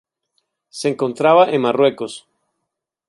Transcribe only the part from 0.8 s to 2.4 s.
encontraba en Marruecos.